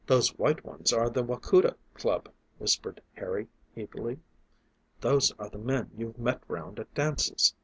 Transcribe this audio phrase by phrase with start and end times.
[0.07, 4.17] "Those white ones are the Wacouta Club," whispered Harry eagerly.
[4.99, 7.53] "Those are the men you've met round at dances."